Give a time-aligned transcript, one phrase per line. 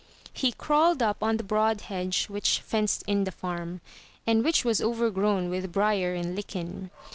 [0.33, 3.81] He crawled up on the broad hedge which fenced in the farm,
[4.25, 6.89] and which was overgrown with brier and lichen.